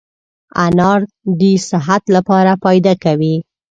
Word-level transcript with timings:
انار 0.65 0.99
دي 1.39 1.53
صحت 1.69 2.03
لپاره 2.15 2.51
فایده 2.63 2.93
کوي 3.03 3.35